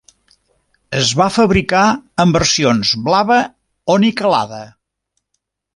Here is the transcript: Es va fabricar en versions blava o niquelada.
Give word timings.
Es 0.99 1.11
va 1.19 1.27
fabricar 1.35 1.83
en 2.25 2.33
versions 2.39 2.97
blava 3.09 3.39
o 3.97 4.01
niquelada. 4.07 4.65